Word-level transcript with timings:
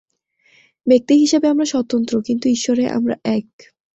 ব্যক্তিহিসাবে 0.87 1.47
আমরা 1.47 1.65
স্বতন্ত্র, 1.65 2.13
কিন্তু 2.27 2.45
ঈশ্বরে 2.49 2.83
আমরা 2.89 3.15
এক। 3.37 3.47